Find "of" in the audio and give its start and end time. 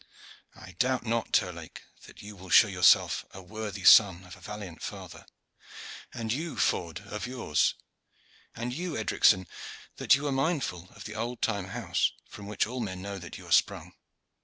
4.23-4.35, 7.05-7.27, 10.95-11.03